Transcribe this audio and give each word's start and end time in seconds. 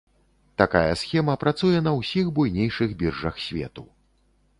Такая 0.61 0.93
схема 1.01 1.35
працуе 1.43 1.81
на 1.87 1.93
усіх 1.99 2.31
буйнейшых 2.39 2.97
біржах 3.03 3.35
свету. 3.45 3.85